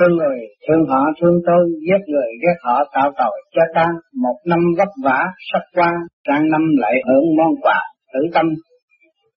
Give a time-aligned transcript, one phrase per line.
[0.00, 3.42] thương người, thương họ, thương tôi, giết người ghét họ, tạo tội.
[3.54, 5.90] Cho ta một năm vất vả sắp qua
[6.26, 7.80] sang năm lại hưởng món quà,
[8.12, 8.46] tử tâm.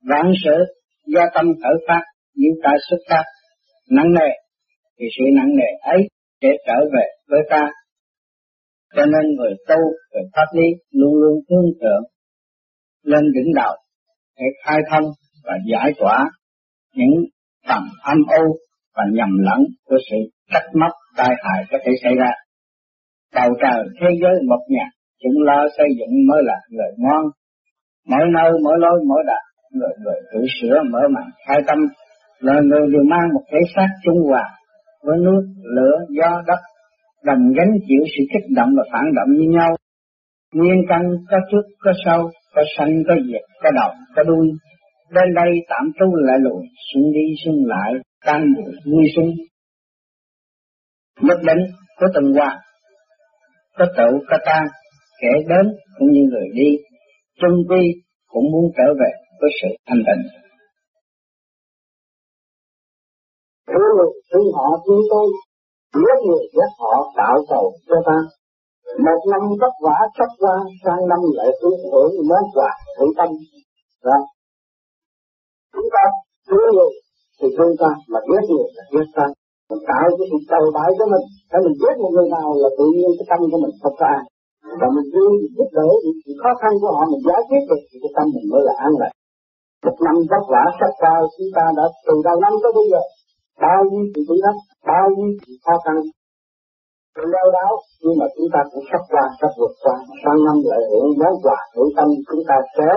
[0.09, 0.57] Vạn sự
[1.05, 2.03] do tâm khởi phát,
[2.35, 3.23] những ta xuất phát.
[3.89, 4.29] Nặng nề,
[4.99, 6.07] thì sự nặng nề ấy
[6.41, 7.69] sẽ trở về với ta.
[8.95, 9.75] Cho nên người tu
[10.13, 12.03] về pháp lý luôn luôn hướng thượng,
[13.03, 13.73] lên đỉnh đầu
[14.39, 15.03] để khai thông
[15.43, 16.29] và giải tỏa
[16.95, 17.25] những
[17.67, 18.57] tầng âm u
[18.95, 20.17] và nhầm lẫn của sự
[20.51, 22.31] trách móc tai hại có thể xảy ra.
[23.35, 24.85] cầu trời thế giới một nhà,
[25.23, 27.25] chúng lo xây dựng mới là người ngon.
[28.09, 31.77] Mỗi nơi, mỗi lối, mỗi đạo, người người tự sửa mở màn khai tâm,
[32.39, 34.49] là người đều mang một thể xác trung hòa
[35.03, 35.43] với nước,
[35.75, 36.59] lửa, gió, đất,
[37.23, 39.75] đồng gánh chịu sự kích động và phản động như nhau.
[40.53, 44.47] Nguyên căn có trước, có sau, có sanh, có diệt, có đầu, có đuôi.
[45.11, 47.93] Đến đây tạm trú lại lùi, xuống đi xuống lại,
[48.25, 49.31] tan buổi vui xuống
[51.21, 51.61] Nhất định
[51.99, 52.63] có từng qua
[53.77, 54.63] có tự có tan,
[55.21, 55.65] kẻ đến
[55.97, 56.69] cũng như người đi,
[57.41, 57.83] trung quy
[58.31, 60.23] cũng muốn trở về với sự thanh tịnh.
[63.67, 65.27] Thứ người thương họ thương tôi,
[65.93, 68.17] giết người giết họ tạo cầu cho ta.
[69.05, 73.29] Một năm vất vả sắp qua, sang năm lại hướng hưởng món quà thủy tâm.
[74.03, 74.17] Đó.
[75.73, 76.03] Chúng ta
[76.47, 76.93] thương người
[77.41, 79.25] thì thương ta, mà giết người là giết ta.
[79.69, 81.25] Mình tạo cái sự cầu bại cho mình,
[81.55, 84.05] ถ้า mình giết một người nào là tự nhiên cái tâm của mình không có
[84.17, 84.23] an.
[84.79, 87.95] Và mình vui giúp đỡ những khó khăn của họ mình giải quyết được thì
[88.03, 89.13] cái tâm mình mới là an lạc.
[89.85, 93.01] Một năm vất vả sắp cao chúng ta đã từ đầu năm tới bây giờ
[93.65, 95.97] bao nhiêu sự thử thách, bao nhiêu sự khó khăn,
[97.15, 99.95] sự đau đáo nhưng mà chúng ta cũng sắp qua, sắp vượt qua.
[100.21, 102.89] Sang năm lại hưởng món quà hữu tâm chúng ta sẽ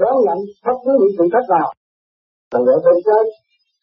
[0.00, 1.68] đón nhận bất cứ những sự thách nào.
[2.52, 3.24] Lần nữa bên trên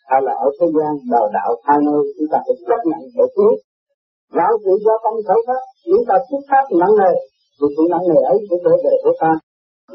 [0.10, 3.26] hay là ở thế gian đào đạo hai nơi chúng ta phải chấp nhận để
[3.36, 3.54] tiến
[4.38, 7.14] Lão sự do tâm khởi phát, chúng ta xuất phát nặng nề,
[7.58, 9.32] thì sự nặng nề ấy cũng trở về của ta.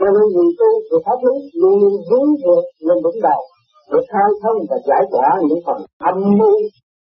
[0.01, 3.41] Cho nên vì tu sự pháp lý luôn luôn hướng vượt lên vững đầu,
[3.91, 5.79] để khai thông và giải tỏa những phần
[6.11, 6.59] âm mưu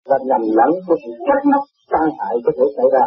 [0.09, 3.05] và nhầm lẫn của sự trách móc tai hại có thể xảy ra.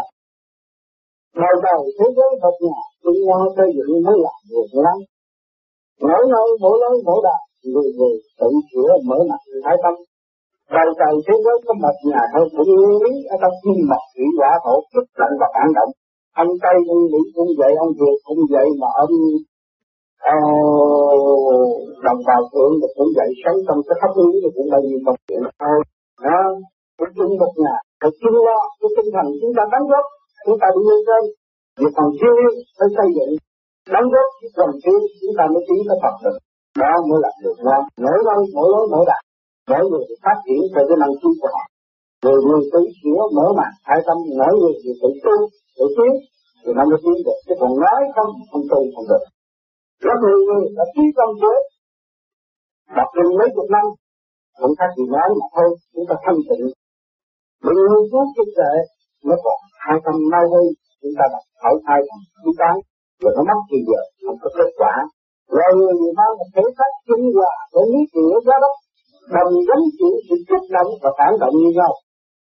[1.43, 4.99] Đầu đầu thế giới vật nhà, chung nhau xây dựng mới là việc lắm.
[6.01, 9.95] Mỗi nơi, mỗi lối, mỗi đạo, người người tự sửa mở mặt thái tâm
[10.77, 14.05] Đầu trời thế giới có một nhà thôi cũng nguyên lý ở trong kim mộc
[14.15, 15.93] chỉ hỏa thổ kích lạnh và phản động.
[16.43, 19.15] Ông Tây ông Mỹ cũng vậy, ông Việt cũng vậy mà ông
[20.33, 21.71] uh,
[22.07, 25.19] đồng bào thượng cũng vậy, sống trong cái pháp lý thì cũng bao nhiêu công
[25.27, 25.79] chuyện thôi.
[26.27, 26.41] Đó,
[26.99, 30.07] cũng chung một nhà, thật chung lo, cái tinh thần chúng ta đóng góp,
[30.47, 31.23] chúng ta đi lên trên.
[31.81, 32.37] Việc còn chưa
[32.79, 33.33] phải xây dựng,
[33.95, 36.39] đóng góp còn chưa chúng ta mới tiến tới Phật được.
[36.81, 39.23] Đó mới là được ngon, mỗi lối, mỗi lối, mỗi đạt,
[39.71, 41.65] mỗi người phát triển theo cái năng chi của họ.
[42.23, 45.35] Người người tự sửa mở mặt hai tâm mỗi người thì tự tu
[45.77, 46.13] tự tiến.
[46.63, 47.39] Thì nó mới tiến được.
[47.47, 49.25] Chứ còn nói không không tu không được.
[50.05, 51.55] Rất nhiều người đã trí tâm chế.
[52.97, 53.87] Đọc kinh mấy chục năm
[54.61, 56.65] cũng khác gì nói mà thôi chúng ta thanh tịnh.
[57.65, 58.73] Mình nghiên cứu kinh tế
[59.29, 60.67] nó còn hai tâm mau hơn
[61.01, 62.77] chúng ta đọc khỏi hai tâm chú cái
[63.23, 64.95] rồi nó mất thì giờ không có kết quả
[65.57, 68.77] rồi người mang một thể xác trung hòa với lý địa giá đất
[69.35, 71.93] đồng gánh chịu sự kích động và phản động như nhau.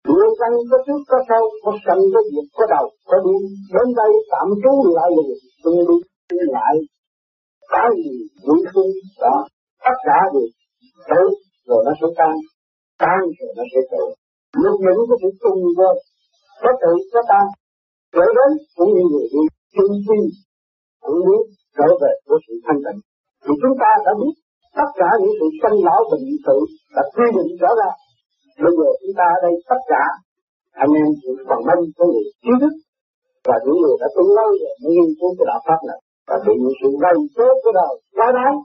[0.08, 3.36] Người dân có trước có sau, có sanh có diệt, có đầu, có đi,
[3.74, 5.98] Đến đây tạm trú lại liền, tương đi,
[6.56, 6.74] lại.
[7.72, 8.16] Cái gì,
[8.46, 8.92] vui sinh,
[9.24, 9.36] đó,
[9.86, 10.48] tất cả đều
[11.10, 11.28] tới,
[11.68, 12.36] rồi nó sẽ tan,
[13.02, 14.04] tan rồi nó sẽ tự.
[14.64, 15.92] Lúc những cái sự tung vô,
[16.62, 17.46] có tự, có tan,
[18.14, 19.44] trở đến cũng như người đi,
[19.76, 20.22] chung tin,
[21.02, 21.44] cũng biết
[21.78, 23.00] trở về của sự thanh tịnh.
[23.44, 24.36] Thì chúng ta đã biết
[24.80, 26.58] tất cả những sự sanh lão bệnh sự
[26.96, 27.98] đã quy định rõ ràng.
[28.64, 30.04] Bây giờ chúng ta ở đây tất cả
[30.84, 31.08] anh em
[31.50, 32.74] phần đông có người trí thức
[33.48, 36.00] và những người đã tu lâu rồi mới nghiên cứu cái đạo pháp này.
[36.28, 38.56] Và bị những sự gây số của đời quá đáng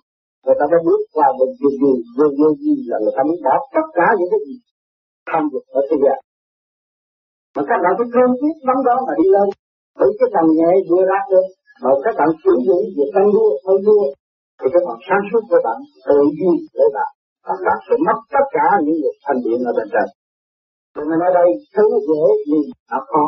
[0.47, 3.39] người ta đã bước qua một điều gì vô vô gì là người ta muốn
[3.47, 4.57] bỏ tất cả những cái gì
[5.29, 6.19] tham dục ở thế gian.
[7.55, 9.49] Mà các bạn phải cương quyết bắn đó mà đi lên
[9.99, 11.47] bởi cái thằng nhẹ vừa ra được
[11.83, 14.05] mà các bạn sử dụng việc ăn đua hơi đua.
[14.59, 17.11] Thì cái bạn sáng suốt, các bạn tự duy để bạn
[17.47, 20.09] và bạn sẽ mất tất cả những việc thành điện ở bên trên.
[20.95, 23.25] Cho nên ở đây, thứ dễ gì nó khó.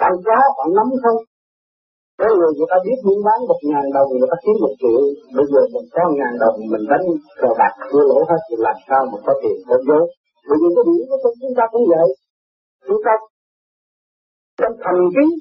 [0.00, 1.20] Bạn có, bạn nắm không
[2.20, 5.02] có người người ta biết buôn bán một ngàn đồng, người ta kiếm một triệu.
[5.36, 7.06] Bây giờ mình có ngàn đồng, mình đánh
[7.40, 10.04] cờ bạc, thua lỗ hết, thì làm sao mà có tiền có vốn?
[10.48, 12.08] Bởi vì cái điểm của chúng ta cũng vậy.
[12.86, 13.12] Chúng ta
[14.58, 15.32] trong thành kính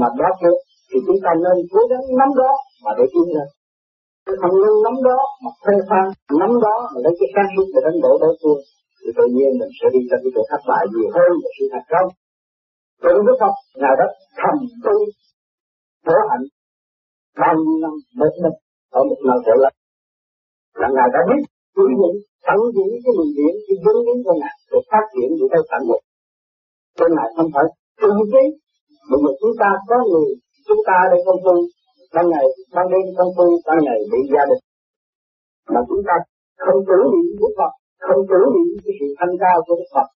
[0.00, 0.58] mà đó được
[0.96, 2.52] thì chúng ta nên cố gắng nắm đó
[2.84, 3.48] mà để tiến lên
[4.40, 6.04] không nên nắm đó mà phê phan
[6.40, 8.60] nắm đó mà lấy cái sáng suốt để đánh đổ đối phương
[8.98, 11.64] thì tự nhiên mình sẽ đi ra cái chỗ thất bại nhiều hơn là sự
[11.72, 12.08] thành công.
[13.02, 14.10] Trong Đức Phật, Ngài đất
[14.40, 14.96] thầm tu,
[16.06, 16.44] khổ hạnh,
[17.40, 18.56] bao nhiêu năm một mình
[18.98, 19.74] ở một nơi trở lại.
[20.80, 21.42] Là Ngài đã biết
[21.76, 22.16] sử dụng
[22.46, 25.62] tận dụng cái luồng điện, cái vốn liếng của Ngài để phát triển những cái
[25.70, 26.04] tận dụng.
[26.98, 27.66] Cho Ngài không phải
[28.02, 28.48] tự nhiên
[29.10, 30.28] Bây giờ chúng ta có người,
[30.68, 31.56] chúng ta đây công tu,
[32.14, 34.62] ban ngày, ban đêm công tu ban ngày bị gia đình.
[35.72, 36.14] Mà chúng ta
[36.64, 37.72] không tưởng niệm Đức Phật,
[38.06, 40.08] không tưởng niệm cái sự thanh cao của Đức Phật.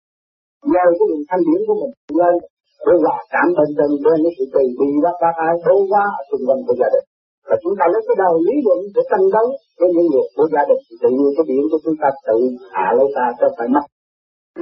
[0.72, 2.34] nhờ cái luồng thanh điển của mình lên
[2.86, 6.04] để hòa cảm bình trên bên cái sự tùy bi bác bác ai đối quá
[6.18, 7.06] ở xung quanh của gia đình
[7.48, 9.46] và chúng ta lấy cái đầu lý luận để tranh đấu
[9.78, 12.38] với những việc của gia đình tự nhiên cái điểm của chúng ta tự
[12.74, 13.84] hạ lấy ta cho phải mất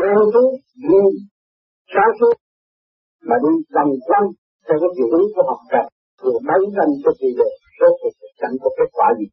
[0.00, 0.42] đem chú
[0.90, 1.00] đi
[1.92, 2.34] sáng suốt
[3.28, 4.26] mà đi vòng quanh
[4.68, 5.82] theo cái hiệu ứng của học trò
[6.22, 9.26] vừa đấu tranh cho kỳ được số cuộc chẳng có kết quả gì.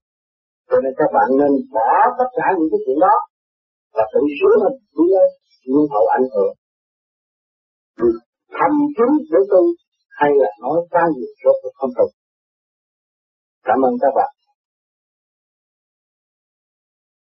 [0.69, 3.15] Cho nên các bạn nên bỏ tất cả những cái chuyện đó
[3.95, 5.29] và tự sửa mình đi lên
[5.71, 6.53] nhưng hậu ảnh hưởng.
[8.57, 9.61] Thầm kín để tu
[10.19, 12.11] hay là nói quá nhiều số không tục
[13.67, 14.31] cảm ơn các bạn.